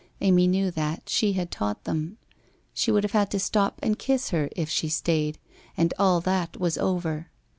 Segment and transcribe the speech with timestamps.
[0.19, 2.17] Amy knew that; she had taught them.
[2.73, 5.37] She would have had to stop and kiss her if she stayed.
[5.77, 7.29] And all that was over.